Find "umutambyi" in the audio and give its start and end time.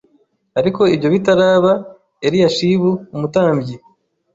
3.15-3.75